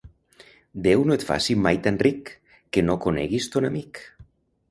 Déu 0.87 1.03
no 1.09 1.17
et 1.17 1.25
faci 1.27 1.55
mai 1.65 1.79
tan 1.87 2.01
ric, 2.07 2.33
que 2.77 2.85
no 2.87 2.97
coneguis 3.05 3.49
ton 3.57 3.67
amic. 3.71 4.01